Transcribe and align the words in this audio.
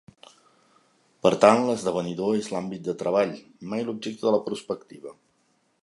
Per 1.27 1.31
tant, 1.43 1.61
l'esdevenidor 1.67 2.39
és 2.39 2.49
l'àmbit 2.55 2.87
de 2.89 2.97
treball, 3.03 3.37
mai 3.75 3.87
l'objecte 3.91 4.27
de 4.31 4.35
la 4.39 4.45
prospectiva. 4.49 5.17